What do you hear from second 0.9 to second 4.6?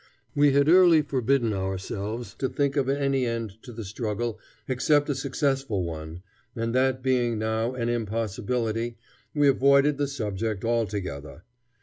forbidden ourselves to think of any end to the struggle